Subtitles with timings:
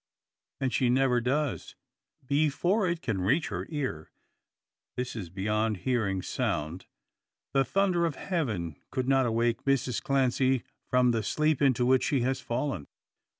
[0.59, 1.75] And she never does.
[2.25, 4.09] Before it can reach her ear,
[4.97, 6.87] this is beyond hearing sound.
[7.53, 12.21] The thunder of heaven could not awake Mrs Clancy from the sleep into which she
[12.21, 12.87] has fallen.